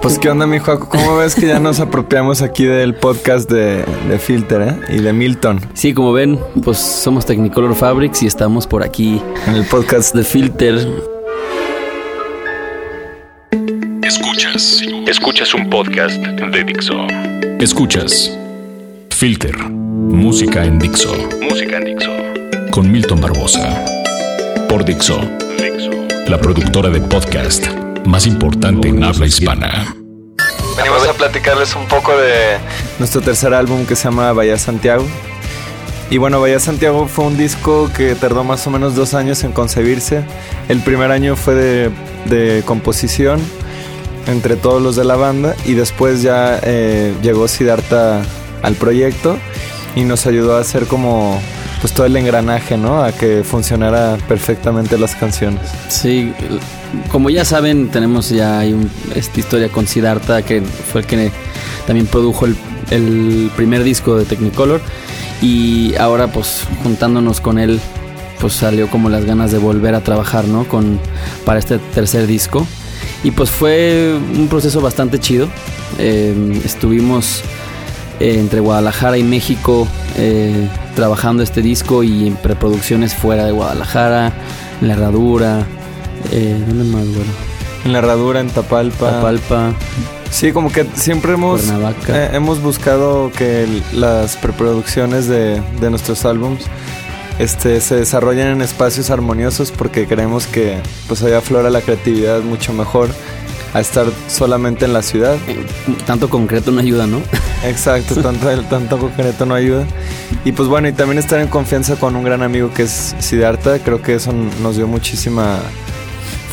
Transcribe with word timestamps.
Pues 0.00 0.18
qué 0.18 0.30
onda, 0.30 0.46
mi 0.46 0.58
Juaco, 0.58 0.88
¿cómo 0.88 1.16
ves 1.16 1.34
que 1.34 1.46
ya 1.46 1.58
nos 1.58 1.80
apropiamos 1.80 2.40
aquí 2.40 2.64
del 2.64 2.94
podcast 2.94 3.50
de, 3.50 3.84
de 4.08 4.18
Filter 4.18 4.62
eh? 4.62 4.96
y 4.96 5.00
de 5.00 5.12
Milton? 5.12 5.60
Sí, 5.74 5.92
como 5.92 6.12
ven, 6.12 6.38
pues 6.64 6.78
somos 6.78 7.26
Technicolor 7.26 7.74
Fabrics 7.74 8.22
y 8.22 8.26
estamos 8.26 8.66
por 8.66 8.82
aquí 8.82 9.20
En 9.46 9.54
el 9.54 9.64
podcast 9.64 10.14
de 10.14 10.24
Filter. 10.24 10.88
Escuchas. 14.02 14.82
Escuchas 15.06 15.52
un 15.54 15.68
podcast 15.68 16.16
de 16.16 16.64
Dixo. 16.64 16.94
Escuchas. 17.60 18.38
Filter. 19.10 19.56
Música 19.58 20.64
en 20.64 20.78
Dixo. 20.78 21.12
Música 21.42 21.78
en 21.78 21.84
Dixo. 21.84 22.10
Con 22.70 22.90
Milton 22.90 23.20
Barbosa. 23.20 23.84
Por 24.68 24.84
Dixo. 24.84 25.20
Dixo. 25.58 25.90
La 26.28 26.38
productora 26.38 26.88
de 26.88 27.00
podcast 27.00 27.66
más 28.08 28.26
importante 28.26 28.88
en 28.88 29.04
habla 29.04 29.26
hispana. 29.26 29.94
Venimos 30.76 31.06
a 31.06 31.12
platicarles 31.12 31.76
un 31.76 31.86
poco 31.86 32.16
de 32.16 32.58
nuestro 32.98 33.20
tercer 33.20 33.52
álbum 33.52 33.84
que 33.84 33.96
se 33.96 34.04
llama 34.04 34.32
Bahía 34.32 34.58
Santiago. 34.58 35.04
Y 36.10 36.16
bueno, 36.16 36.40
Bahía 36.40 36.58
Santiago 36.58 37.06
fue 37.06 37.26
un 37.26 37.36
disco 37.36 37.90
que 37.94 38.14
tardó 38.14 38.44
más 38.44 38.66
o 38.66 38.70
menos 38.70 38.94
dos 38.94 39.12
años 39.12 39.44
en 39.44 39.52
concebirse. 39.52 40.24
El 40.68 40.80
primer 40.80 41.10
año 41.10 41.36
fue 41.36 41.54
de, 41.54 41.90
de 42.24 42.62
composición 42.64 43.40
entre 44.26 44.56
todos 44.56 44.80
los 44.80 44.96
de 44.96 45.04
la 45.04 45.16
banda 45.16 45.54
y 45.66 45.74
después 45.74 46.22
ya 46.22 46.58
eh, 46.62 47.14
llegó 47.22 47.46
Siddhartha 47.46 48.22
al 48.62 48.74
proyecto 48.74 49.38
y 49.96 50.04
nos 50.04 50.26
ayudó 50.26 50.56
a 50.56 50.60
hacer 50.60 50.86
como 50.86 51.40
pues 51.80 51.92
todo 51.92 52.06
el 52.06 52.16
engranaje, 52.16 52.76
¿no? 52.76 53.02
A 53.02 53.12
que 53.12 53.42
funcionara 53.44 54.16
perfectamente 54.28 54.98
las 54.98 55.14
canciones. 55.14 55.60
Sí, 55.88 56.32
como 57.10 57.30
ya 57.30 57.44
saben, 57.44 57.88
tenemos 57.88 58.30
ya 58.30 58.58
hay 58.58 58.72
un- 58.72 58.90
esta 59.14 59.38
historia 59.40 59.68
con 59.68 59.86
Siddhartha, 59.86 60.42
que 60.42 60.62
fue 60.62 61.02
el 61.02 61.06
que 61.06 61.30
también 61.86 62.06
produjo 62.06 62.46
el, 62.46 62.56
el 62.90 63.50
primer 63.56 63.82
disco 63.84 64.16
de 64.16 64.24
Technicolor. 64.24 64.80
Y 65.40 65.94
ahora, 65.96 66.26
pues, 66.32 66.64
juntándonos 66.82 67.40
con 67.40 67.58
él, 67.58 67.78
pues 68.40 68.54
salió 68.54 68.88
como 68.88 69.08
las 69.08 69.24
ganas 69.24 69.52
de 69.52 69.58
volver 69.58 69.94
a 69.94 70.00
trabajar, 70.00 70.46
¿no? 70.46 70.64
Con, 70.66 70.98
para 71.44 71.58
este 71.60 71.78
tercer 71.78 72.26
disco. 72.26 72.66
Y 73.24 73.30
pues 73.32 73.50
fue 73.50 74.16
un 74.36 74.48
proceso 74.48 74.80
bastante 74.80 75.18
chido. 75.18 75.48
Eh, 75.98 76.60
estuvimos 76.64 77.42
eh, 78.20 78.38
entre 78.38 78.60
Guadalajara 78.60 79.18
y 79.18 79.22
México 79.22 79.86
eh, 80.16 80.68
trabajando 80.94 81.42
este 81.42 81.62
disco 81.62 82.02
y 82.02 82.26
en 82.26 82.36
preproducciones 82.36 83.14
fuera 83.14 83.44
de 83.44 83.52
Guadalajara, 83.52 84.32
en 84.80 84.88
la 84.88 84.94
herradura, 84.94 85.66
eh, 86.32 86.62
¿dónde 86.66 86.84
más, 86.84 87.06
güey? 87.06 87.26
En 87.84 87.92
la 87.92 87.98
herradura, 87.98 88.40
en 88.40 88.48
Tapalpa. 88.50 89.10
Tapalpa, 89.10 89.72
Sí, 90.30 90.52
como 90.52 90.70
que 90.70 90.86
siempre 90.94 91.32
hemos, 91.32 91.62
eh, 92.08 92.30
hemos 92.32 92.60
buscado 92.60 93.32
que 93.32 93.66
las 93.92 94.36
preproducciones 94.36 95.26
de, 95.26 95.62
de 95.80 95.90
nuestros 95.90 96.24
álbums 96.24 96.64
este, 97.38 97.80
se 97.80 97.96
desarrollen 97.96 98.48
en 98.48 98.62
espacios 98.62 99.10
armoniosos 99.10 99.70
porque 99.72 100.06
creemos 100.06 100.46
que 100.46 100.78
pues 101.06 101.22
ahí 101.22 101.32
aflora 101.32 101.70
la 101.70 101.80
creatividad 101.80 102.40
mucho 102.42 102.72
mejor 102.72 103.08
a 103.74 103.80
estar 103.80 104.06
solamente 104.28 104.84
en 104.84 104.92
la 104.92 105.02
ciudad. 105.02 105.36
Eh, 105.46 105.64
tanto 106.06 106.28
concreto 106.28 106.70
no 106.70 106.80
ayuda, 106.80 107.06
¿no? 107.06 107.20
Exacto, 107.64 108.16
tanto, 108.22 108.50
el, 108.50 108.68
tanto 108.68 108.98
concreto 108.98 109.46
no 109.46 109.54
ayuda. 109.54 109.86
Y 110.44 110.52
pues 110.52 110.68
bueno, 110.68 110.88
y 110.88 110.92
también 110.92 111.18
estar 111.18 111.40
en 111.40 111.48
confianza 111.48 111.96
con 111.96 112.16
un 112.16 112.24
gran 112.24 112.42
amigo 112.42 112.72
que 112.72 112.82
es 112.84 113.14
Siddhartha, 113.18 113.78
creo 113.80 114.02
que 114.02 114.14
eso 114.14 114.32
nos 114.62 114.76
dio 114.76 114.86
muchísima 114.86 115.58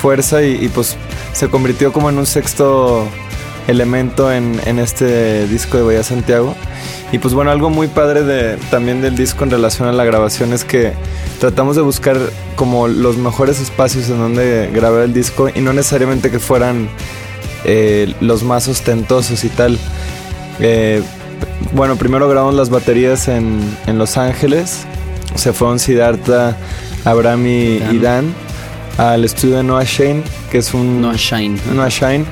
fuerza 0.01 0.43
y, 0.43 0.65
y, 0.65 0.67
pues 0.69 0.97
se 1.33 1.49
convirtió 1.49 1.91
como 1.91 2.09
en 2.09 2.17
un 2.17 2.25
sexto 2.25 3.07
elemento 3.67 4.31
en, 4.31 4.59
en 4.65 4.79
este 4.79 5.47
disco 5.47 5.77
de 5.77 5.83
Bahía 5.83 6.03
Santiago. 6.03 6.55
Y 7.11 7.19
pues 7.19 7.33
bueno, 7.33 7.51
algo 7.51 7.69
muy 7.69 7.87
padre 7.87 8.23
de, 8.23 8.57
también 8.69 9.01
del 9.01 9.15
disco 9.15 9.43
en 9.43 9.51
relación 9.51 9.87
a 9.87 9.93
la 9.93 10.03
grabación 10.03 10.53
es 10.53 10.65
que 10.65 10.93
tratamos 11.39 11.75
de 11.75 11.81
buscar 11.81 12.17
como 12.55 12.87
los 12.87 13.17
mejores 13.17 13.59
espacios 13.59 14.09
en 14.09 14.17
donde 14.17 14.69
grabar 14.73 15.01
el 15.03 15.13
disco 15.13 15.49
y 15.53 15.61
no 15.61 15.71
necesariamente 15.73 16.31
que 16.31 16.39
fueran 16.39 16.89
eh, 17.63 18.13
los 18.21 18.43
más 18.43 18.67
ostentosos 18.67 19.43
y 19.43 19.49
tal. 19.49 19.77
Eh, 20.59 21.01
bueno, 21.73 21.95
primero 21.95 22.27
grabamos 22.27 22.55
las 22.55 22.69
baterías 22.69 23.27
en, 23.27 23.59
en 23.87 23.97
Los 23.97 24.17
Ángeles. 24.17 24.85
Se 25.35 25.53
fueron 25.53 25.79
Siddhartha, 25.79 26.55
Abraham 27.03 27.45
y 27.47 27.97
Dan. 27.99 28.33
al 28.97 29.25
estudio 29.25 29.57
de 29.57 29.63
Noah 29.63 29.83
Shane, 29.83 30.23
que 30.51 30.59
es 30.59 30.73
un 30.73 31.01
No 31.01 31.13
Shine. 31.15 31.59
Noah 31.73 31.89
Shine, 31.89 32.25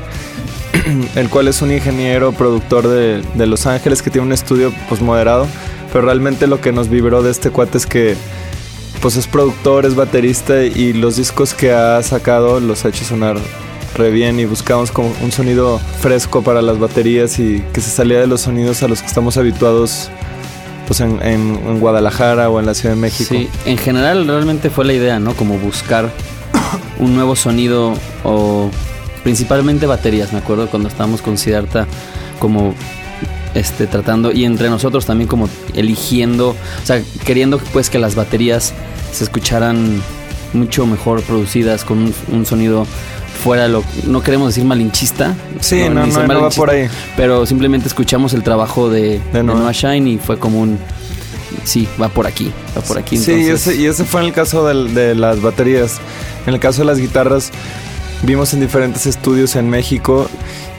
el 1.16 1.29
cual 1.29 1.47
es 1.47 1.61
un 1.61 1.71
ingeniero 1.71 2.31
productor 2.31 2.88
de, 2.88 3.21
de 3.35 3.47
Los 3.47 3.66
Ángeles 3.66 4.01
que 4.01 4.09
tiene 4.09 4.27
un 4.27 4.33
estudio 4.33 4.73
pues 4.89 5.01
moderado, 5.01 5.47
pero 5.91 6.05
realmente 6.05 6.47
lo 6.47 6.61
que 6.61 6.71
nos 6.71 6.89
vibró 6.89 7.21
de 7.23 7.31
este 7.31 7.49
cuate 7.49 7.77
es 7.77 7.85
que 7.85 8.16
pues 9.01 9.17
es 9.17 9.27
productor, 9.27 9.85
es 9.85 9.95
baterista 9.95 10.63
y 10.63 10.93
los 10.93 11.17
discos 11.17 11.53
que 11.53 11.73
ha 11.73 12.01
sacado 12.03 12.59
los 12.61 12.85
ha 12.85 12.89
hecho 12.89 13.03
sonar 13.03 13.35
re 13.95 14.09
bien 14.11 14.39
y 14.39 14.45
buscamos 14.45 14.91
como 14.91 15.13
un 15.22 15.31
sonido 15.31 15.79
fresco 15.99 16.41
para 16.41 16.61
las 16.61 16.79
baterías 16.79 17.38
y 17.38 17.61
que 17.73 17.81
se 17.81 17.89
salía 17.91 18.19
de 18.19 18.27
los 18.27 18.41
sonidos 18.41 18.81
a 18.81 18.88
los 18.88 19.01
que 19.01 19.07
estamos 19.07 19.38
habituados 19.38 20.09
pues 20.88 20.99
en, 21.01 21.22
en- 21.22 21.59
en 21.67 21.79
Guadalajara 21.79 22.49
o 22.49 22.59
en 22.59 22.66
la 22.66 22.73
Ciudad 22.73 22.95
de 22.95 23.01
México. 23.01 23.29
Sí, 23.35 23.49
en 23.66 23.77
general 23.77 24.25
realmente 24.27 24.69
fue 24.69 24.83
la 24.85 24.93
idea, 24.93 25.19
¿no? 25.19 25.33
Como 25.35 25.57
buscar 25.57 26.09
un 26.99 27.13
nuevo 27.16 27.35
sonido 27.35 27.93
o 28.23 28.69
principalmente 29.23 29.85
baterías, 29.85 30.34
me 30.34 30.39
acuerdo 30.39 30.69
cuando 30.69 30.89
estábamos 30.89 31.22
con 31.22 31.38
Siddhartha 31.38 31.88
como 32.39 32.73
este 33.53 33.88
tratando 33.88 34.31
y 34.31 34.45
entre 34.45 34.69
nosotros 34.69 35.06
también 35.06 35.28
como 35.28 35.47
eligiendo, 35.75 36.50
o 36.50 36.85
sea, 36.85 37.01
queriendo 37.25 37.59
pues 37.72 37.89
que 37.89 38.00
las 38.00 38.16
baterías 38.16 38.73
se 39.11 39.23
escucharan 39.23 40.01
mucho 40.53 40.85
mejor 40.85 41.22
producidas 41.23 41.84
con 41.84 42.00
un, 42.00 42.13
un 42.31 42.45
sonido 42.45 42.85
fuera 43.44 43.63
de 43.63 43.69
lo 43.69 43.84
no 44.06 44.22
queremos 44.22 44.50
decir 44.50 44.63
malinchista, 44.63 45.35
Sí, 45.59 45.84
no, 45.90 46.05
no, 46.05 46.28
no 46.28 46.41
va 46.41 46.50
por 46.50 46.69
ahí. 46.69 46.88
pero 47.16 47.45
simplemente 47.45 47.88
escuchamos 47.88 48.34
el 48.34 48.44
trabajo 48.44 48.90
de, 48.90 49.19
De 49.19 49.40
de 49.40 49.44
Noah. 49.44 49.72
Shine 49.72 50.09
y 50.09 50.17
fue 50.17 50.38
como 50.38 50.59
un 50.61 50.78
sí, 51.63 51.88
va 52.01 52.09
por 52.09 52.28
aquí, 52.28 52.51
va 52.78 52.81
por 52.81 52.97
aquí. 52.97 53.17
Sí, 53.17 53.34
y 53.34 53.50
ese, 53.50 53.75
y 53.75 53.85
ese 53.85 54.03
fue 54.03 54.22
en 54.22 54.28
el 54.28 54.34
caso 54.34 54.66
de, 54.66 55.16
las 55.16 55.41
baterías. 55.41 56.00
En 56.45 56.53
el 56.53 56.59
caso 56.59 56.81
de 56.81 56.85
las 56.85 57.00
guitarras, 57.00 57.51
vimos 58.23 58.53
en 58.53 58.61
diferentes 58.61 59.06
estudios 59.06 59.56
en 59.56 59.69
México 59.69 60.29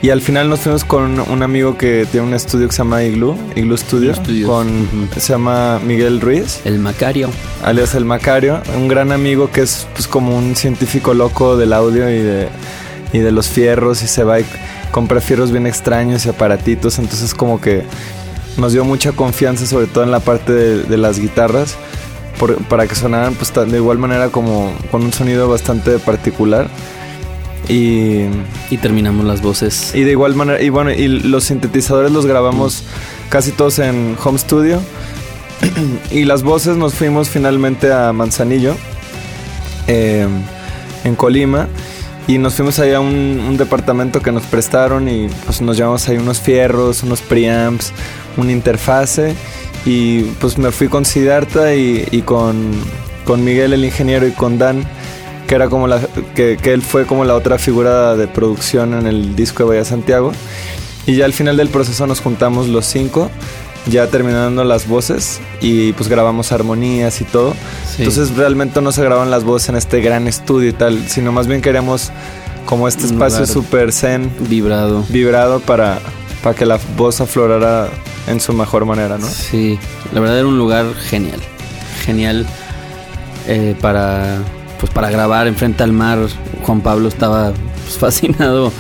y 0.03 0.11
al 0.11 0.21
final 0.21 0.49
nos 0.51 0.61
fuimos 0.61 0.85
con 0.85 1.21
un 1.21 1.43
amigo 1.43 1.77
que 1.79 2.07
tiene 2.11 2.27
un 2.27 2.35
estudio 2.35 2.67
que 2.69 2.73
se 2.73 2.79
llama 2.79 3.03
Igloo, 3.05 3.37
Igloo 3.55 3.77
Studio, 3.77 4.13
Igloo 4.29 4.49
con, 4.49 5.09
se 5.17 5.33
llama 5.33 5.79
Miguel 5.85 6.21
Ruiz, 6.21 6.61
El 6.65 6.79
Macario. 6.79 7.31
alias 7.63 7.95
El 7.95 8.05
Macario, 8.05 8.61
un 8.77 8.89
gran 8.89 9.13
amigo 9.13 9.51
que 9.51 9.63
es 9.63 9.87
pues 9.95 10.07
como 10.09 10.37
un 10.37 10.57
científico 10.57 11.15
loco 11.15 11.57
del 11.57 11.73
audio 11.73 12.09
y 12.11 12.19
de, 12.19 12.49
y 13.13 13.19
de 13.19 13.33
los 13.33 13.49
fierros 13.49 14.03
y 14.03 14.07
se 14.09 14.25
va 14.25 14.41
y 14.41 14.45
compra 14.91 15.21
fierros 15.21 15.51
bien 15.53 15.67
extraños 15.67 16.25
y 16.27 16.29
aparatitos, 16.29 16.99
entonces 16.99 17.35
como 17.35 17.61
que 17.61 17.83
nos 18.57 18.73
dio 18.73 18.85
mucha 18.85 19.13
confianza 19.13 19.67
sobre 19.67 19.87
todo 19.87 20.05
en 20.05 20.11
la 20.11 20.21
parte 20.21 20.53
de, 20.53 20.83
de 20.85 20.97
las 20.97 21.19
guitarras 21.19 21.77
por- 22.39 22.57
para 22.65 22.87
que 22.87 22.95
sonaran 22.95 23.35
pues 23.35 23.53
de 23.55 23.77
igual 23.77 23.99
manera 23.99 24.29
como 24.29 24.73
con 24.91 25.03
un 25.03 25.13
sonido 25.13 25.49
bastante 25.49 25.99
particular 25.99 26.69
y, 27.69 28.27
Y 28.71 28.77
terminamos 28.79 29.25
las 29.25 29.43
voces. 29.43 29.95
y 29.95 30.03
de 30.03 30.11
igual 30.13 30.35
manera 30.35 30.61
y 30.63 30.69
bueno 30.69 30.91
y 30.91 31.09
los 31.09 31.45
sintetizadores 31.45 32.13
los 32.13 32.27
grabamos 32.27 32.85
casi 33.29 33.53
todos 33.53 33.79
en 33.79 34.17
home 34.23 34.39
studio. 34.39 34.81
Y 36.11 36.25
las 36.25 36.43
voces 36.43 36.77
nos 36.77 36.95
fuimos 36.95 37.29
finalmente 37.29 37.93
a 37.93 38.13
Manzanillo 38.13 38.77
eh, 39.87 40.27
en 41.05 41.15
Colima. 41.17 41.69
Y 42.27 42.39
nos 42.39 42.55
fuimos 42.55 42.79
ahí 42.79 42.93
a 42.93 43.01
un, 43.01 43.45
un 43.49 43.57
departamento 43.59 44.23
que 44.23 44.33
nos 44.33 44.45
prestaron 44.45 45.09
y 45.09 45.29
pues 45.45 45.61
nos 45.61 45.77
llevamos 45.77 46.09
ahí 46.09 46.17
unos 46.17 46.41
fierros, 46.41 47.03
unos 47.03 47.21
preamps, 47.21 47.93
una 48.39 48.51
interfase. 48.51 49.35
Y 49.85 50.23
pues 50.41 50.57
me 50.57 50.71
fui 50.71 50.89
con 50.89 51.05
Siddhartha 51.05 51.75
y, 51.75 52.09
y 52.11 52.23
con, 52.23 52.71
con 53.27 53.45
Miguel 53.45 53.75
el 53.75 53.85
ingeniero 53.85 54.27
y 54.27 54.31
con 54.31 54.57
Dan 54.59 54.87
que 55.55 55.57
era 55.57 55.69
como 55.69 55.87
la 55.87 56.01
que, 56.35 56.57
que 56.61 56.73
él 56.73 56.83
fue 56.83 57.07
como 57.07 57.25
la 57.25 57.37
otra 57.37 57.59
figura 57.59 58.17
de 58.17 58.27
producción 58.27 58.93
en 58.93 59.07
el 59.07 59.37
disco 59.37 59.63
de 59.63 59.69
Bahía 59.69 59.85
Santiago 59.85 60.33
y 61.07 61.15
ya 61.15 61.27
al 61.27 61.33
final 61.33 61.57
del 61.57 61.69
proceso 61.69 62.09
nos 62.09 62.21
juntamos 62.21 62.67
los 62.67 62.87
cinco 62.87 63.31
ya 63.87 64.09
terminando 64.09 64.65
las 64.65 64.89
voces 64.89 65.41
y 65.61 65.93
pues 65.93 66.09
grabamos 66.09 66.51
armonías 66.51 67.21
y 67.21 67.25
todo 67.25 67.55
Sí. 67.89 68.03
entonces 68.03 68.35
realmente 68.37 68.81
no 68.81 68.91
se 68.91 69.05
graban 69.05 69.31
las 69.31 69.45
voces 69.45 69.69
en 69.69 69.77
este 69.77 70.01
gran 70.01 70.27
estudio 70.27 70.71
y 70.71 70.73
tal, 70.73 71.09
sino 71.09 71.31
más 71.31 71.47
bien 71.47 71.63
queríamos 71.63 72.11
como 72.67 72.89
este 72.89 73.05
espacio 73.07 73.47
super 73.47 73.93
zen, 73.93 74.33
vibrado. 74.49 75.05
vibrado 75.09 75.61
para, 75.61 76.01
para 76.43 76.57
que 76.57 76.67
la 76.67 76.81
voz 76.97 77.21
aflorara 77.21 77.91
en 78.27 78.41
su 78.41 78.53
mejor 78.55 78.87
manera, 78.87 79.19
¿no? 79.19 79.29
Sí, 79.29 79.79
la 80.13 80.19
verdad 80.19 80.39
era 80.41 80.49
un 80.49 80.59
lugar 80.59 80.87
genial. 80.95 81.39
Genial 82.05 82.45
eh, 83.47 83.77
para 83.81 84.39
pues 84.85 84.93
para 84.93 85.11
grabar 85.11 85.47
enfrente 85.47 85.83
al 85.83 85.93
mar. 85.93 86.19
Juan 86.63 86.83
Pablo 86.83 87.09
estaba 87.09 87.53
pues, 87.85 87.97
fascinado 87.99 88.71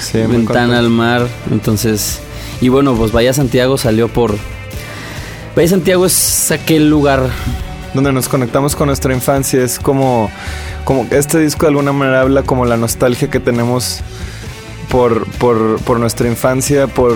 Sí, 0.00 0.18
Ventana 0.18 0.80
al 0.80 0.90
mar. 0.90 1.28
Entonces, 1.52 2.20
y 2.60 2.68
bueno, 2.68 2.96
pues 2.96 3.12
Bahía 3.12 3.32
Santiago 3.32 3.78
salió 3.78 4.08
por... 4.08 4.34
Bahía 5.54 5.68
Santiago 5.68 6.04
es 6.04 6.50
aquel 6.50 6.90
lugar 6.90 7.28
donde 7.94 8.12
nos 8.12 8.28
conectamos 8.28 8.74
con 8.74 8.88
nuestra 8.88 9.14
infancia. 9.14 9.62
Es 9.62 9.78
como, 9.78 10.32
como 10.84 11.06
este 11.12 11.38
disco 11.38 11.66
de 11.66 11.68
alguna 11.68 11.92
manera 11.92 12.22
habla 12.22 12.42
como 12.42 12.64
la 12.64 12.76
nostalgia 12.76 13.30
que 13.30 13.38
tenemos 13.38 14.00
por, 14.90 15.30
por, 15.34 15.78
por 15.82 16.00
nuestra 16.00 16.26
infancia, 16.26 16.88
por, 16.88 17.14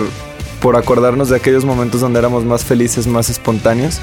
por 0.61 0.75
acordarnos 0.75 1.29
de 1.29 1.35
aquellos 1.35 1.65
momentos 1.65 2.01
donde 2.01 2.19
éramos 2.19 2.43
más 2.45 2.63
felices, 2.63 3.07
más 3.07 3.29
espontáneos. 3.29 3.99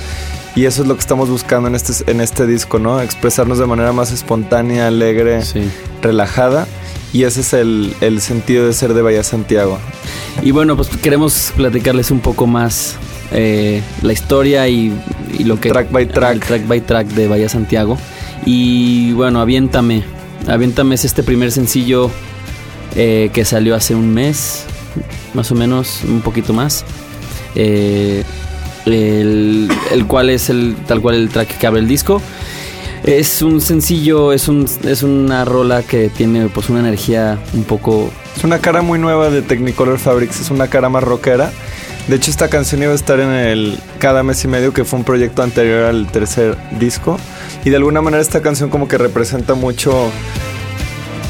Y 0.56 0.67
eso 0.67 0.83
es 0.83 0.89
lo 0.89 0.95
que 0.95 1.01
estamos 1.01 1.29
buscando 1.29 1.69
en 1.69 1.75
este, 1.75 2.09
en 2.11 2.21
este 2.21 2.47
disco, 2.47 2.79
¿no? 2.79 3.01
Expresarnos 3.01 3.59
de 3.59 3.67
manera 3.67 3.93
más 3.93 4.12
espontánea, 4.12 4.87
alegre, 4.87 5.43
Sí. 5.43 5.69
relajada. 6.01 6.67
Y 7.12 7.25
ese 7.25 7.41
es 7.41 7.53
el, 7.55 7.95
el 8.01 8.21
sentido 8.21 8.67
de 8.67 8.73
ser 8.73 8.95
de 8.95 9.03
Bahía 9.03 9.23
Santiago. 9.25 9.79
Y 10.43 10.51
bueno, 10.53 10.77
pues 10.77 10.89
queremos 10.89 11.53
platicarles 11.56 12.11
un 12.11 12.21
poco 12.21 12.47
más 12.47 12.97
eh, 13.33 13.83
la 14.03 14.12
historia 14.12 14.69
y, 14.69 14.93
y 15.37 15.45
lo 15.45 15.61
que... 15.61 15.71
Track 15.71 15.91
by 15.91 16.06
track. 16.06 16.33
el 16.35 16.41
track 16.41 16.67
by 16.69 16.81
track 16.81 17.06
de 17.09 17.29
Bahía 17.29 17.49
Santiago. 17.49 17.99
Y 18.47 19.12
bueno, 19.12 19.41
Aviéntame. 19.41 20.03
Aviéntame 20.49 20.95
es 20.97 21.05
este 21.05 21.23
primer 21.23 21.51
sencillo 21.53 22.11
eh, 22.97 23.31
que 23.33 23.45
salió 23.45 23.75
hace 23.75 23.95
un 23.95 24.12
mes, 24.12 24.65
más 25.35 25.50
o 25.50 25.55
menos, 25.55 26.02
un 26.05 26.20
poquito 26.20 26.52
más. 26.52 26.85
Eh, 27.55 28.25
el, 28.87 29.69
el 29.93 30.06
cual 30.06 30.31
es 30.31 30.50
el 30.50 30.76
tal 30.87 31.00
cual 31.00 31.14
el 31.17 31.29
track 31.29 31.58
que 31.58 31.67
abre 31.67 31.81
el 31.81 31.88
disco. 31.88 32.20
Es 33.05 33.43
un 33.43 33.61
sencillo, 33.61 34.32
es, 34.32 34.49
un, 34.49 34.67
es 34.85 35.02
una 35.02 35.44
rola 35.44 35.82
que 35.82 36.08
tiene 36.08 36.49
pues 36.49 36.70
una 36.70 36.81
energía 36.81 37.38
un 37.52 37.64
poco 37.64 38.11
Es 38.35 38.44
una 38.44 38.61
cara 38.61 38.81
muy 38.81 38.99
nueva 38.99 39.29
de 39.29 39.43
Technicolor 39.43 39.99
Fabrics, 39.99 40.41
es 40.41 40.50
una 40.50 40.69
cara 40.69 40.88
más 40.88 41.05
rockera. 41.05 41.52
De 42.08 42.17
hecho, 42.17 42.31
esta 42.31 42.49
canción 42.49 42.82
iba 42.82 42.93
a 42.93 42.94
estar 42.94 43.20
en 43.20 43.31
el 43.31 43.79
Cada 43.99 44.23
mes 44.23 44.43
y 44.44 44.49
medio, 44.49 44.73
que 44.73 44.85
fue 44.85 44.99
un 44.99 45.05
proyecto 45.05 45.43
anterior 45.43 45.85
al 45.85 46.06
tercer 46.06 46.56
disco. 46.79 47.19
Y 47.64 47.70
de 47.70 47.76
alguna 47.76 48.00
manera 48.00 48.23
esta 48.23 48.41
canción 48.41 48.70
como 48.70 48.88
que 48.88 48.96
representa 48.96 49.55
mucho 49.55 50.11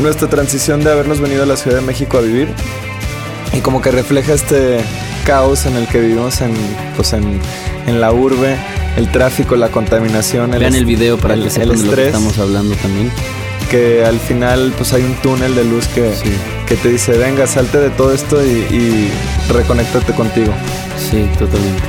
nuestra 0.01 0.29
transición 0.29 0.83
de 0.83 0.93
habernos 0.93 1.21
venido 1.21 1.43
a 1.43 1.47
la 1.47 1.57
Ciudad 1.57 1.79
de 1.79 1.83
México 1.83 2.19
a 2.19 2.21
vivir. 2.21 2.49
Y 3.53 3.61
como 3.61 3.81
que 3.81 3.91
refleja 3.91 4.33
este 4.33 4.79
caos 5.25 5.67
en 5.67 5.77
el 5.77 5.87
que 5.87 6.01
vivimos 6.01 6.41
en, 6.41 6.53
pues 6.97 7.13
en, 7.13 7.41
en 7.87 8.01
la 8.01 8.13
urbe, 8.13 8.57
el 8.97 9.11
tráfico, 9.11 9.57
la 9.57 9.69
contaminación, 9.69 10.51
Vean 10.51 10.63
est- 10.65 10.77
el 10.77 10.87
video 10.87 11.17
para 11.19 11.35
que 11.37 11.51
sepan 11.51 11.77
de 11.79 11.85
lo 11.85 11.95
que 11.95 12.07
estamos 12.07 12.39
hablando 12.39 12.75
también. 12.77 13.11
que 13.71 14.05
al 14.05 14.19
final 14.19 14.73
pues 14.77 14.93
hay 14.93 15.03
un 15.03 15.15
túnel 15.17 15.55
de 15.55 15.65
luz 15.65 15.87
que, 15.89 16.13
Sí. 16.15 16.31
que 16.67 16.77
te 16.77 16.89
dice, 16.91 17.13
venga, 17.17 17.47
salte 17.47 17.79
de 17.79 17.91
todo 17.91 18.13
esto 18.13 18.45
y, 18.45 18.51
y 18.51 19.11
reconéctate 19.53 20.13
contigo. 20.13 20.53
Sí, 20.99 21.25
totalmente. 21.39 21.83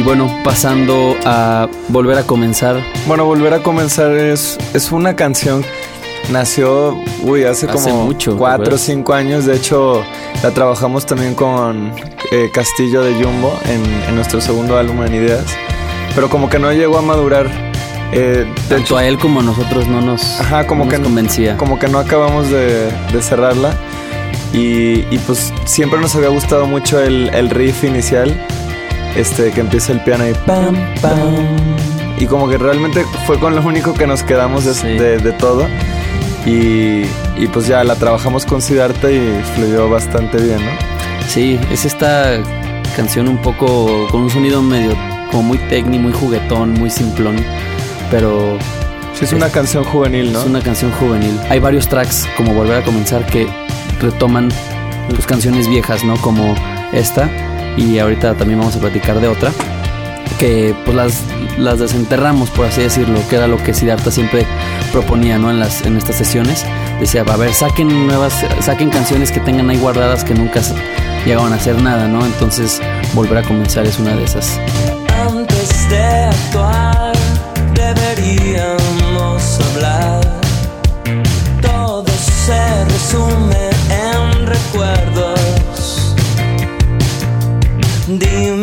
Y 0.00 0.02
bueno, 0.02 0.34
pasando 0.42 1.14
a 1.26 1.68
volver 1.88 2.16
a 2.16 2.22
comenzar. 2.22 2.82
Bueno, 3.06 3.26
Volver 3.26 3.52
a 3.52 3.62
comenzar 3.62 4.12
es, 4.12 4.56
es 4.72 4.92
una 4.92 5.14
canción. 5.14 5.62
Nació, 6.32 6.96
uy, 7.22 7.44
hace 7.44 7.66
Hace 7.66 7.90
como 7.90 8.06
mucho, 8.06 8.32
¿te 8.32 8.38
cuatro 8.38 8.76
o 8.76 8.78
cinco 8.78 9.12
años. 9.12 9.44
De 9.44 9.56
hecho, 9.56 10.02
la 10.42 10.52
trabajamos 10.52 11.04
también 11.04 11.34
con 11.34 11.92
eh, 12.32 12.48
Castillo 12.50 13.02
de 13.02 13.12
Jumbo 13.12 13.52
en, 13.66 13.84
en 14.08 14.16
nuestro 14.16 14.40
segundo 14.40 14.78
álbum 14.78 15.02
en 15.04 15.16
Ideas. 15.16 15.44
Pero 16.14 16.30
como 16.30 16.48
que 16.48 16.58
no 16.58 16.72
llegó 16.72 16.96
a 16.96 17.02
madurar. 17.02 17.50
Eh, 18.12 18.46
Tanto 18.70 18.76
hecho, 18.78 18.96
a 18.96 19.04
él 19.06 19.18
como 19.18 19.40
a 19.40 19.42
nosotros 19.42 19.86
no 19.86 20.00
nos, 20.00 20.40
Ajá, 20.40 20.66
como 20.66 20.86
no 20.86 20.90
que 20.90 20.96
nos 20.96 21.08
convencía. 21.08 21.58
como 21.58 21.78
que 21.78 21.88
no 21.88 21.98
acabamos 21.98 22.48
de, 22.48 22.90
de 23.12 23.20
cerrarla. 23.22 23.74
Y, 24.54 25.04
y 25.14 25.20
pues 25.26 25.52
siempre 25.66 26.00
nos 26.00 26.16
había 26.16 26.30
gustado 26.30 26.66
mucho 26.66 26.98
el, 26.98 27.28
el 27.34 27.50
riff 27.50 27.84
inicial. 27.84 28.34
Este, 29.16 29.50
que 29.50 29.60
empieza 29.60 29.92
el 29.92 30.00
piano 30.02 30.28
y 30.28 30.32
pam, 30.46 30.76
pam. 31.00 31.46
Y 32.18 32.26
como 32.26 32.48
que 32.48 32.58
realmente 32.58 33.04
fue 33.26 33.38
con 33.38 33.54
lo 33.54 33.62
único 33.62 33.94
que 33.94 34.06
nos 34.06 34.22
quedamos 34.22 34.64
de, 34.64 34.74
Sí. 34.74 34.88
de- 34.88 35.18
de 35.18 35.32
todo. 35.32 35.66
Y, 36.46 37.02
y 37.36 37.46
pues 37.52 37.66
ya 37.66 37.84
la 37.84 37.96
trabajamos 37.96 38.46
con 38.46 38.62
Siddhartha 38.62 39.10
y 39.10 39.42
fluyó 39.54 39.90
bastante 39.90 40.38
bien, 40.38 40.58
¿no? 40.64 40.70
Sí, 41.28 41.58
es 41.70 41.84
esta 41.84 42.38
canción 42.96 43.28
un 43.28 43.38
poco 43.38 44.06
con 44.10 44.22
un 44.22 44.30
sonido 44.30 44.62
medio 44.62 44.92
como 45.30 45.42
muy 45.44 45.58
técnico, 45.68 46.02
muy 46.02 46.12
juguetón, 46.12 46.72
muy 46.74 46.90
simplón, 46.90 47.36
pero 48.10 48.56
Sí, 49.14 49.24
es 49.26 49.32
una 49.32 49.48
canción 49.50 49.84
juvenil, 49.84 50.32
¿no? 50.32 50.40
es 50.40 50.46
una 50.46 50.60
canción 50.62 50.90
juvenil. 50.92 51.38
Hay 51.50 51.58
varios 51.60 51.88
tracks 51.88 52.26
como 52.36 52.54
Volver 52.54 52.82
a 52.82 52.84
comenzar 52.84 53.26
que 53.26 53.46
retoman 54.00 54.48
pues, 55.10 55.26
canciones 55.26 55.68
viejas, 55.68 56.04
¿no? 56.04 56.16
Como 56.16 56.54
esta 56.92 57.28
y 57.80 57.98
ahorita 57.98 58.34
también 58.34 58.58
vamos 58.58 58.76
a 58.76 58.80
platicar 58.80 59.20
de 59.20 59.28
otra 59.28 59.50
que 60.38 60.74
pues 60.84 60.96
las, 60.96 61.22
las 61.58 61.78
desenterramos 61.78 62.50
por 62.50 62.66
así 62.66 62.82
decirlo, 62.82 63.20
que 63.28 63.36
era 63.36 63.46
lo 63.46 63.62
que 63.62 63.74
Siddhartha 63.74 64.10
siempre 64.10 64.46
proponía, 64.92 65.38
¿no? 65.38 65.50
En 65.50 65.58
las 65.58 65.84
en 65.84 65.96
estas 65.96 66.16
sesiones 66.16 66.64
decía, 66.98 67.22
a 67.22 67.36
ver, 67.36 67.52
saquen 67.52 68.06
nuevas, 68.06 68.34
saquen 68.60 68.90
canciones 68.90 69.32
que 69.32 69.40
tengan 69.40 69.68
ahí 69.70 69.78
guardadas 69.78 70.24
que 70.24 70.34
nunca 70.34 70.60
llegaban 71.24 71.52
a 71.52 71.56
hacer 71.56 71.80
nada, 71.82 72.08
¿no? 72.08 72.24
Entonces 72.24 72.80
volver 73.14 73.38
a 73.38 73.42
comenzar 73.42 73.86
es 73.86 73.98
una 73.98 74.14
de 74.14 74.24
esas. 74.24 74.58
Antes 75.28 75.90
de 75.90 76.02
actuar, 76.02 77.12
deberíamos 77.74 79.60
hablar. 79.72 80.09
ending 88.22 88.59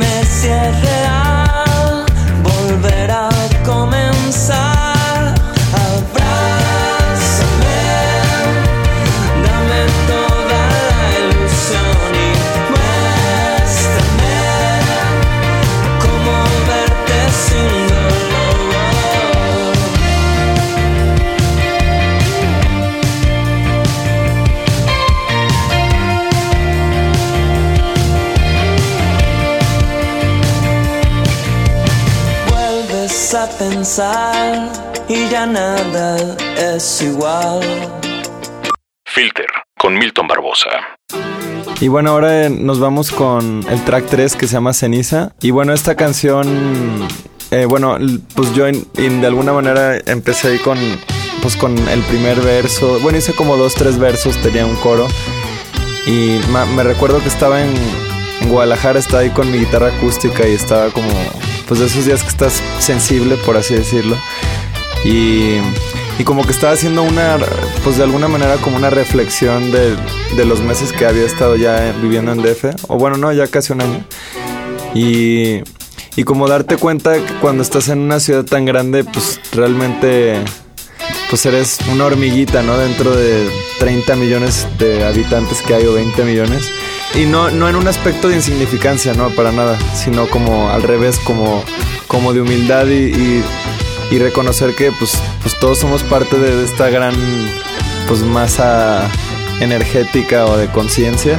a 33.33 33.47
pensar 33.57 34.69
y 35.07 35.27
ya 35.29 35.45
nada 35.45 36.17
es 36.57 37.01
igual. 37.01 37.61
Filter 39.05 39.45
con 39.77 39.97
Milton 39.97 40.27
Barbosa. 40.27 40.69
Y 41.79 41.87
bueno, 41.89 42.11
ahora 42.11 42.49
nos 42.49 42.79
vamos 42.79 43.11
con 43.11 43.63
el 43.69 43.83
track 43.85 44.05
3 44.09 44.35
que 44.35 44.47
se 44.47 44.53
llama 44.53 44.73
Ceniza. 44.73 45.31
Y 45.41 45.51
bueno, 45.51 45.73
esta 45.73 45.95
canción, 45.95 47.07
eh, 47.51 47.65
bueno, 47.65 47.97
pues 48.35 48.53
yo 48.53 48.67
en- 48.67 48.85
de 49.21 49.27
alguna 49.27 49.53
manera 49.53 49.97
empecé 50.05 50.49
ahí 50.49 50.59
con, 50.59 50.77
pues 51.41 51.55
con 51.55 51.77
el 51.89 52.01
primer 52.03 52.39
verso. 52.41 52.99
Bueno, 53.01 53.17
hice 53.19 53.33
como 53.33 53.57
dos, 53.57 53.75
tres 53.75 53.97
versos, 53.99 54.35
tenía 54.37 54.65
un 54.65 54.75
coro. 54.77 55.07
Y 56.07 56.39
ma- 56.49 56.65
me 56.65 56.83
recuerdo 56.83 57.19
que 57.21 57.27
estaba 57.27 57.61
en, 57.61 57.73
en 58.41 58.49
Guadalajara, 58.49 58.97
estaba 58.99 59.19
ahí 59.21 59.29
con 59.29 59.51
mi 59.51 59.59
guitarra 59.59 59.87
acústica 59.87 60.47
y 60.47 60.53
estaba 60.53 60.89
como, 60.89 61.09
pues 61.67 61.79
de 61.79 61.87
esos 61.87 62.05
días 62.05 62.23
que 62.23 62.29
estás 62.29 62.61
sensible, 62.79 63.35
por 63.37 63.57
así 63.57 63.73
decirlo. 63.73 64.17
Y, 65.03 65.57
y 66.19 66.23
como 66.23 66.43
que 66.43 66.51
estaba 66.51 66.73
haciendo 66.73 67.03
una, 67.03 67.37
pues 67.83 67.97
de 67.97 68.03
alguna 68.03 68.27
manera 68.27 68.55
como 68.57 68.77
una 68.77 68.89
reflexión 68.89 69.71
de, 69.71 69.95
de 70.35 70.45
los 70.45 70.61
meses 70.61 70.91
que 70.91 71.05
había 71.05 71.25
estado 71.25 71.55
ya 71.55 71.93
viviendo 72.01 72.31
en 72.31 72.41
DF, 72.41 72.65
o 72.87 72.97
bueno, 72.97 73.17
no, 73.17 73.31
ya 73.31 73.47
casi 73.47 73.73
un 73.73 73.81
año. 73.81 74.05
Y, 74.95 75.61
y 76.15 76.23
como 76.23 76.47
darte 76.47 76.77
cuenta 76.77 77.13
que 77.13 77.33
cuando 77.41 77.61
estás 77.61 77.89
en 77.89 77.99
una 77.99 78.19
ciudad 78.19 78.43
tan 78.43 78.65
grande, 78.65 79.03
pues 79.03 79.39
realmente 79.53 80.43
pues 81.29 81.45
eres 81.45 81.77
una 81.91 82.05
hormiguita, 82.05 82.63
¿no? 82.63 82.77
Dentro 82.77 83.15
de 83.15 83.49
30 83.79 84.15
millones 84.15 84.65
de 84.79 85.05
habitantes 85.05 85.61
que 85.61 85.75
hay 85.75 85.85
o 85.85 85.93
20 85.93 86.23
millones. 86.23 86.71
Y 87.15 87.25
no, 87.25 87.49
no 87.49 87.67
en 87.67 87.75
un 87.75 87.87
aspecto 87.87 88.27
de 88.29 88.35
insignificancia, 88.35 89.13
¿no? 89.13 89.29
Para 89.31 89.51
nada, 89.51 89.77
sino 89.95 90.27
como 90.27 90.69
al 90.69 90.83
revés, 90.83 91.17
como, 91.23 91.63
como 92.07 92.33
de 92.33 92.41
humildad 92.41 92.85
y, 92.87 93.43
y- 94.11 94.19
reconocer 94.19 94.73
que 94.75 94.91
pues, 94.93 95.17
pues 95.41 95.57
todos 95.59 95.79
somos 95.79 96.01
parte 96.03 96.37
de 96.39 96.63
esta 96.63 96.89
gran 96.89 97.13
pues 98.07 98.21
masa 98.21 99.09
energética 99.59 100.45
o 100.45 100.55
de 100.57 100.67
conciencia. 100.67 101.37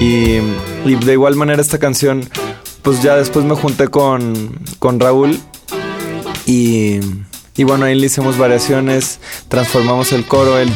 Y, 0.00 0.38
y 0.86 0.94
de 1.04 1.12
igual 1.12 1.34
manera 1.36 1.60
esta 1.60 1.78
canción, 1.78 2.28
pues 2.82 3.02
ya 3.02 3.16
después 3.16 3.44
me 3.44 3.54
junté 3.54 3.88
con, 3.88 4.58
con 4.78 4.98
Raúl 5.00 5.38
y, 6.46 7.00
y 7.56 7.64
bueno, 7.64 7.84
ahí 7.86 7.94
le 7.94 8.06
hicimos 8.06 8.38
variaciones, 8.38 9.18
transformamos 9.48 10.12
el 10.12 10.24
coro, 10.24 10.58
él 10.58 10.70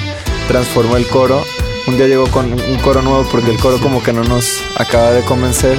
transformó 0.48 0.96
el 0.96 1.06
coro. 1.06 1.42
Un 1.87 1.97
día 1.97 2.06
llegó 2.06 2.26
con 2.26 2.52
un 2.52 2.78
coro 2.82 3.00
nuevo 3.02 3.26
porque 3.30 3.50
el 3.50 3.58
coro 3.58 3.78
como 3.78 4.02
que 4.02 4.12
no 4.12 4.23
nos 4.25 4.61
acaba 4.76 5.11
de 5.12 5.23
convencer. 5.23 5.78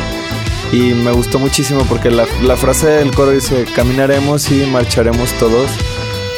Y 0.72 0.94
me 0.94 1.12
gustó 1.12 1.40
muchísimo 1.40 1.84
porque 1.90 2.12
la, 2.12 2.26
la 2.44 2.56
frase 2.56 2.88
del 2.88 3.12
coro 3.12 3.32
dice, 3.32 3.66
caminaremos 3.76 4.52
y 4.52 4.66
marcharemos 4.68 5.32
todos, 5.34 5.70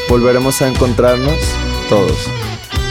volveremos 0.07 0.61
a 0.61 0.69
encontrarnos 0.69 1.35
todos. 1.89 2.17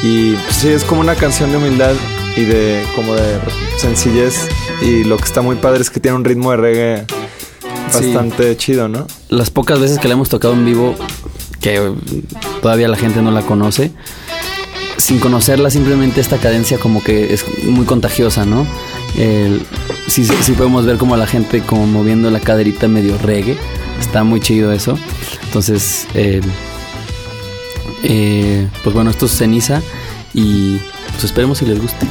Y 0.03 0.33
pues, 0.33 0.57
sí, 0.57 0.69
es 0.69 0.85
como 0.85 1.01
una 1.01 1.15
canción 1.15 1.51
de 1.51 1.57
humildad 1.59 1.95
y 2.37 2.43
de 2.45 2.85
como 2.95 3.15
de 3.15 3.39
sencillez. 3.79 4.49
Y 4.83 5.05
lo 5.05 5.17
que 5.17 5.25
está 5.25 5.41
muy 5.43 5.57
padre 5.57 5.81
es 5.83 5.91
que 5.91 6.01
tiene 6.01 6.17
un 6.17 6.25
ritmo 6.25 6.51
de 6.53 6.57
reggae 6.57 7.07
Sí. 7.91 8.05
bastante 8.05 8.57
chido, 8.57 8.87
¿no? 8.89 9.07
Las 9.31 9.51
pocas 9.51 9.81
veces 9.81 9.99
que 9.99 10.07
la 10.07 10.15
hemos 10.15 10.29
tocado 10.29 10.55
en 10.55 10.65
vivo, 10.65 10.95
que 11.61 11.93
todavía 12.63 12.87
la 12.87 12.97
gente 12.97 13.21
no 13.21 13.33
la 13.33 13.43
conoce, 13.43 13.91
sin 15.01 15.19
conocerla 15.19 15.71
simplemente 15.71 16.21
esta 16.21 16.39
cadencia 16.39 16.79
como 16.79 17.03
que 17.03 17.33
es 17.35 17.45
muy 17.65 17.85
contagiosa, 17.87 18.45
¿no? 18.45 18.67
El- 19.17 19.63
sí, 20.07 20.25
sí, 20.25 20.53
podemos 20.53 20.85
ver 20.87 20.97
como 20.99 21.17
la 21.17 21.27
gente 21.27 21.61
como 21.63 21.87
moviendo 21.87 22.31
la 22.31 22.41
caderita 22.41 22.89
medio 22.89 23.17
reggae. 23.19 23.57
Está 23.99 24.25
muy 24.25 24.41
chido 24.41 24.73
eso. 24.73 24.99
Entonces, 25.45 26.07
eh, 26.15 26.41
eh, 28.03 28.67
pues 28.83 28.95
bueno, 28.95 29.11
esto 29.11 29.27
es 29.27 29.33
ceniza 29.37 29.83
y 30.35 30.79
pues 31.13 31.25
esperemos 31.25 31.59
si 31.59 31.67
les 31.67 31.81
guste. 31.81 32.07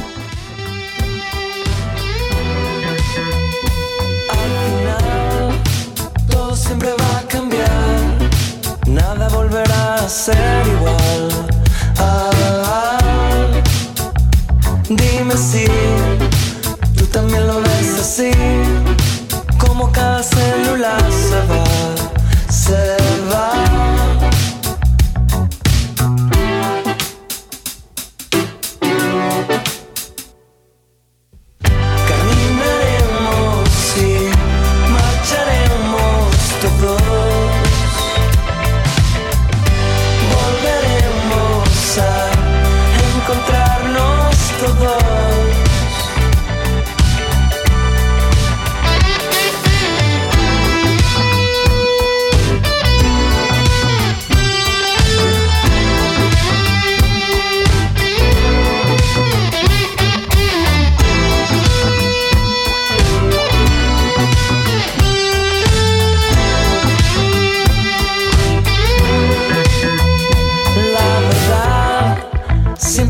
comecei 15.30 15.79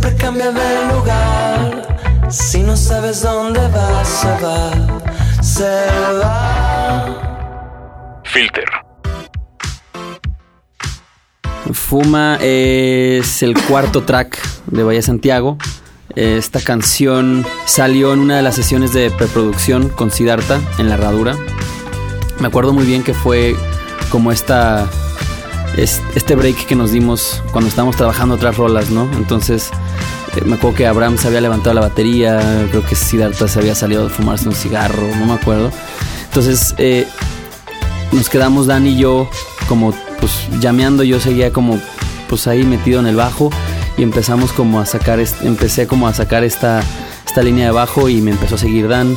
siempre 0.00 0.16
cambia 0.16 0.50
de 0.50 0.94
lugar. 0.94 2.30
Si 2.30 2.62
no 2.62 2.76
sabes 2.76 3.22
dónde 3.22 3.60
va, 3.68 4.04
se 4.04 4.28
va, 4.42 5.42
se 5.42 5.86
va. 6.22 8.20
Filter. 8.24 8.64
Fuma 11.72 12.38
es 12.40 13.42
el 13.42 13.54
cuarto 13.64 14.02
track 14.04 14.38
de 14.66 14.84
Bahía 14.84 15.02
Santiago. 15.02 15.58
Esta 16.16 16.60
canción 16.60 17.46
salió 17.66 18.12
en 18.12 18.20
una 18.20 18.36
de 18.36 18.42
las 18.42 18.54
sesiones 18.54 18.92
de 18.92 19.10
preproducción 19.10 19.88
con 19.90 20.10
Siddhartha 20.10 20.60
en 20.78 20.88
la 20.88 20.94
herradura. 20.94 21.36
Me 22.40 22.48
acuerdo 22.48 22.72
muy 22.72 22.86
bien 22.86 23.02
que 23.02 23.14
fue 23.14 23.54
como 24.10 24.32
esta 24.32 24.88
es- 25.76 26.00
este 26.14 26.34
break 26.34 26.66
que 26.66 26.74
nos 26.74 26.92
dimos 26.92 27.42
cuando 27.52 27.68
estábamos 27.68 27.96
trabajando 27.96 28.34
otras 28.34 28.56
rolas, 28.56 28.90
¿no? 28.90 29.08
Entonces 29.16 29.70
eh, 30.36 30.42
me 30.44 30.54
acuerdo 30.56 30.76
que 30.76 30.86
Abraham 30.86 31.18
se 31.18 31.28
había 31.28 31.40
levantado 31.40 31.74
la 31.74 31.80
batería, 31.82 32.40
creo 32.70 32.84
que 32.84 32.94
Siddhartha 32.94 33.48
se 33.48 33.58
había 33.58 33.74
salido 33.74 34.04
de 34.04 34.10
fumarse 34.10 34.48
un 34.48 34.54
cigarro, 34.54 35.06
no 35.18 35.26
me 35.26 35.32
acuerdo. 35.34 35.70
Entonces 36.26 36.74
eh, 36.78 37.06
nos 38.12 38.28
quedamos 38.28 38.66
Dan 38.66 38.86
y 38.86 38.96
yo 38.96 39.28
como 39.68 39.92
pues 40.18 40.32
llameando, 40.60 41.02
yo 41.02 41.18
seguía 41.20 41.52
como 41.52 41.80
pues 42.28 42.46
ahí 42.46 42.62
metido 42.64 43.00
en 43.00 43.06
el 43.06 43.16
bajo 43.16 43.50
y 43.96 44.02
empezamos 44.02 44.52
como 44.52 44.78
a 44.80 44.86
sacar, 44.86 45.18
empecé 45.42 45.86
como 45.86 46.06
a 46.06 46.14
sacar 46.14 46.44
esta, 46.44 46.80
esta 47.26 47.42
línea 47.42 47.66
de 47.66 47.72
bajo 47.72 48.08
y 48.08 48.20
me 48.20 48.30
empezó 48.30 48.54
a 48.54 48.58
seguir 48.58 48.88
Dan. 48.88 49.16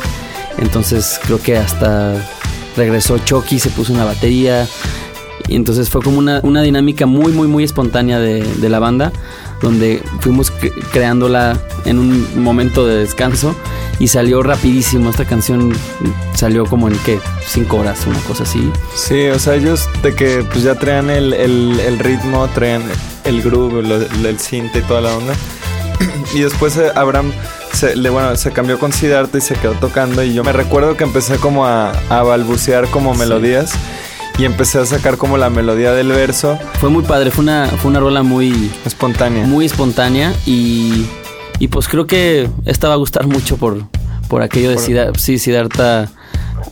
Entonces 0.58 1.20
creo 1.24 1.42
que 1.42 1.58
hasta 1.58 2.14
regresó 2.76 3.18
Chucky, 3.20 3.60
se 3.60 3.70
puso 3.70 3.94
una 3.94 4.06
batería. 4.06 4.68
Y 5.48 5.56
entonces 5.56 5.90
fue 5.90 6.02
como 6.02 6.18
una, 6.20 6.40
una 6.44 6.62
dinámica 6.62 7.06
muy, 7.06 7.32
muy, 7.34 7.48
muy 7.48 7.64
espontánea 7.64 8.20
de, 8.20 8.42
de 8.44 8.70
la 8.70 8.80
banda, 8.80 9.12
donde 9.62 10.02
fuimos 10.22 10.52
cre- 10.54 10.72
creándola 10.92 11.58
en 11.86 12.00
un 12.00 12.42
momento 12.44 12.86
de 12.88 12.98
descanso 13.00 13.56
y 14.00 14.08
salió 14.08 14.42
rapidísimo. 14.42 15.10
Esta 15.10 15.26
canción 15.26 15.74
salió 16.34 16.66
como 16.66 16.88
en 16.88 16.98
qué, 17.06 17.20
cinco 17.46 17.78
horas, 17.78 18.00
una 18.08 18.20
cosa 18.20 18.44
así. 18.44 18.72
Sí, 18.96 19.26
o 19.28 19.38
sea, 19.40 19.56
ellos 19.56 19.88
de 20.02 20.16
que 20.16 20.46
pues 20.52 20.64
ya 20.64 20.76
traían 20.76 21.10
el, 21.10 21.34
el- 21.34 21.80
el 21.80 22.00
ritmo, 22.00 22.48
traían 22.56 22.84
el 23.26 23.42
groove, 23.42 23.84
lo- 23.84 24.28
el 24.30 24.40
synth 24.40 24.76
y 24.76 24.82
toda 24.82 25.02
la 25.02 25.16
onda. 25.16 25.34
Y 26.34 26.40
después 26.40 26.76
eh, 26.78 26.90
Abraham 26.96 27.32
se, 27.74 27.96
le, 27.96 28.10
bueno, 28.10 28.36
se 28.38 28.52
cambió 28.52 28.80
con 28.80 28.92
Siddhartha 28.92 29.38
y 29.38 29.42
se 29.42 29.56
quedó 29.56 29.74
tocando. 29.74 30.24
Y 30.24 30.34
yo 30.34 30.44
me 30.44 30.52
recuerdo 30.54 30.98
que 30.98 31.04
empecé 31.04 31.36
como 31.38 31.66
a, 31.66 31.92
a 32.10 32.24
balbucear 32.24 32.88
como 32.90 33.14
melodías. 33.14 33.74
Y 34.38 34.46
empecé 34.46 34.80
a 34.80 34.86
sacar 34.86 35.18
como 35.18 35.38
la 35.38 35.50
melodía 35.50 35.94
del 35.94 36.08
verso 36.08 36.58
Fue 36.80 36.90
muy 36.90 37.04
padre, 37.04 37.30
fue 37.30 37.44
una, 37.44 37.68
fue 37.68 37.92
una 37.92 38.00
rola 38.00 38.24
muy, 38.24 38.72
espontánea. 38.86 39.46
muy 39.46 39.66
espontánea 39.66 40.34
y, 40.46 41.06
y 41.60 41.68
pues 41.68 41.88
creo 41.88 42.08
que 42.08 42.50
esta 42.66 42.88
va 42.88 42.96
a 42.96 42.98
gustar 42.98 43.28
mucho 43.28 43.58
por, 43.58 43.84
por 44.28 44.42
aquello 44.42 44.72
de 44.72 44.78
Siddhartha. 44.80 45.20
Sí, 45.20 45.38
Siddhartha 45.38 46.10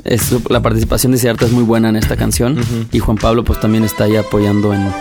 es, 0.04 0.32
la 0.50 0.62
participación 0.62 1.12
de 1.12 1.20
Siddhartha 1.20 1.46
es 1.46 1.52
muy 1.52 1.64
buena 1.64 1.90
en 1.90 1.96
esta 1.96 2.18
canción. 2.18 2.60
Y 2.92 3.00
Juan 3.00 3.18
Pablo 3.18 3.44
pues 3.44 3.60
también 3.60 3.84
está 3.84 4.06
ahí 4.06 4.16
apoyando 4.16 4.74
en, 4.74 4.92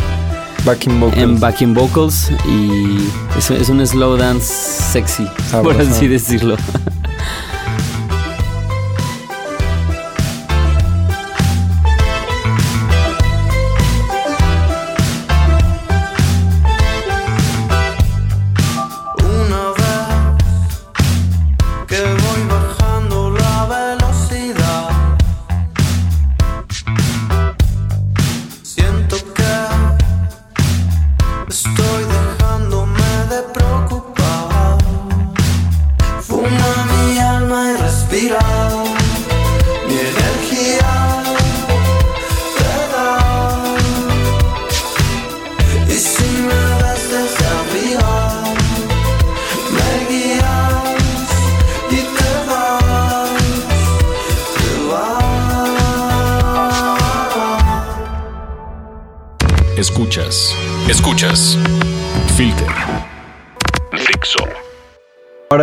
Backing 0.64 1.00
vocals. 1.00 1.22
en 1.22 1.40
backing 1.40 1.74
vocals. 1.74 2.30
Y 2.46 3.08
es, 3.38 3.50
es 3.50 3.68
un 3.70 3.86
slow 3.86 4.16
dance 4.16 4.46
sexy, 4.92 5.26
por 5.62 5.80
así 5.80 6.06
decirlo. 6.06 6.56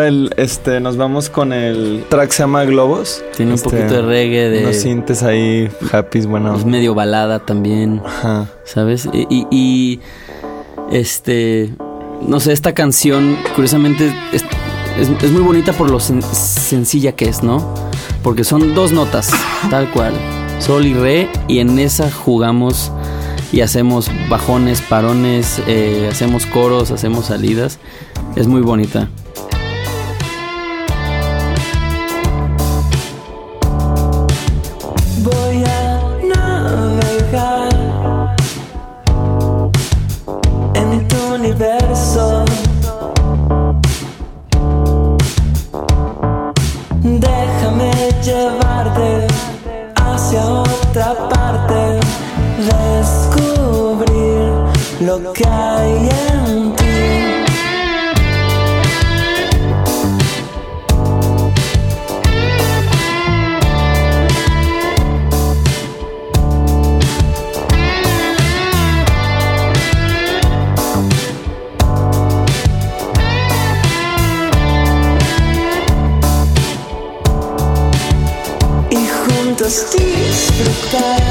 el, 0.08 0.34
este, 0.38 0.80
nos 0.80 0.98
vamos 0.98 1.30
con 1.30 1.54
el 1.54 2.04
track 2.10 2.32
se 2.32 2.44
llama 2.44 2.64
Globos. 2.66 3.24
Tiene 3.36 3.52
un 3.52 3.56
Este, 3.56 3.70
poquito 3.70 3.94
de 3.96 4.02
reggae, 4.02 4.50
de- 4.50 4.64
Unos 4.66 4.76
sintes 4.78 5.24
ahí, 5.24 5.70
happy, 5.92 6.22
bueno. 6.22 6.56
Es 6.56 6.66
medio 6.66 6.94
balada 6.96 7.40
también. 7.46 8.02
Ajá. 8.06 8.48
¿sabes? 8.64 9.08
Y, 9.14 9.28
y- 9.30 9.48
y,, 9.52 10.00
este, 10.92 11.74
no 12.22 12.40
sé, 12.40 12.54
esta 12.54 12.74
canción, 12.74 13.38
curiosamente, 13.56 14.12
es, 14.34 14.44
es- 15.00 15.24
es 15.24 15.32
muy 15.32 15.42
bonita 15.42 15.74
por 15.74 15.90
lo 15.90 16.00
sen- 16.00 16.22
sencilla 16.22 17.12
que 17.14 17.26
es, 17.30 17.44
¿no? 17.44 17.74
Porque 18.24 18.44
son 18.44 18.74
dos 18.74 18.92
notas, 18.92 19.30
tal 19.70 19.90
cual, 19.92 20.14
sol 20.60 20.86
y 20.86 20.94
re, 20.94 21.30
y 21.48 21.60
en 21.60 21.78
esa 21.80 22.12
jugamos 22.12 22.92
y 23.52 23.62
hacemos 23.62 24.10
bajones, 24.30 24.82
parones, 24.82 25.62
eh, 25.68 26.10
hacemos 26.12 26.46
coros, 26.46 26.92
hacemos 26.92 27.28
salidas. 27.28 27.80
Es 28.36 28.48
muy 28.48 28.62
bonita. 28.62 29.08
Voy 35.48 35.64
a 35.64 37.07
juntos 79.68 79.92
disfrutar 79.92 81.22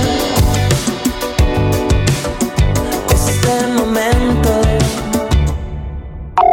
este 3.11 3.67
momento. 3.69 4.61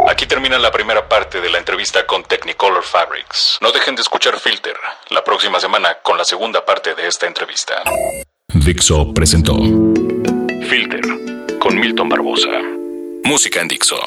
Aquí 0.08 0.26
termina 0.26 0.58
la 0.58 0.70
primera 0.70 1.08
parte 1.08 1.40
de 1.40 1.50
la 1.50 1.58
entrevista 1.58 2.06
con 2.06 2.22
Technicolor 2.22 2.82
Fabrics. 2.82 3.58
No 3.60 3.72
dejen 3.72 3.96
de 3.96 4.02
escuchar 4.02 4.38
Filter 4.38 4.76
la 5.10 5.22
próxima 5.24 5.60
semana 5.60 5.98
con 6.02 6.16
la 6.16 6.24
segunda 6.24 6.64
parte 6.64 6.94
de 6.94 7.06
esta 7.06 7.26
entrevista. 7.26 7.82
Dixo 8.48 9.12
presentó 9.12 9.56
Filter 10.68 11.02
con 11.58 11.78
Milton 11.78 12.08
Barbosa. 12.08 12.60
Música 13.24 13.60
en 13.60 13.68
Dixo. 13.68 13.98